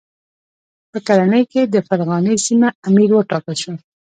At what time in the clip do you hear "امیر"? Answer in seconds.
2.87-3.09